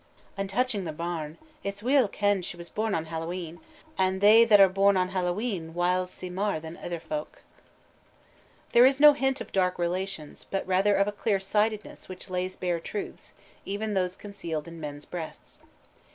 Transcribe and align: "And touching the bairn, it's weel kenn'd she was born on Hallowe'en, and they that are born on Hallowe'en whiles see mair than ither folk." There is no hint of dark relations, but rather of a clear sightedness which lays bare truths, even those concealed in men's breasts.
"And 0.35 0.49
touching 0.49 0.83
the 0.85 0.91
bairn, 0.91 1.37
it's 1.63 1.83
weel 1.83 2.07
kenn'd 2.07 2.43
she 2.43 2.57
was 2.57 2.71
born 2.71 2.95
on 2.95 3.05
Hallowe'en, 3.05 3.59
and 3.99 4.19
they 4.19 4.43
that 4.45 4.59
are 4.59 4.67
born 4.67 4.97
on 4.97 5.09
Hallowe'en 5.09 5.75
whiles 5.75 6.09
see 6.09 6.27
mair 6.27 6.59
than 6.59 6.77
ither 6.77 6.99
folk." 6.99 7.43
There 8.71 8.87
is 8.87 8.99
no 8.99 9.13
hint 9.13 9.41
of 9.41 9.51
dark 9.51 9.77
relations, 9.77 10.43
but 10.43 10.65
rather 10.65 10.95
of 10.95 11.07
a 11.07 11.11
clear 11.11 11.39
sightedness 11.39 12.09
which 12.09 12.31
lays 12.31 12.55
bare 12.55 12.79
truths, 12.79 13.33
even 13.63 13.93
those 13.93 14.15
concealed 14.15 14.67
in 14.67 14.79
men's 14.79 15.05
breasts. 15.05 15.59